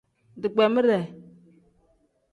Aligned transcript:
Digbeemire. 0.41 0.99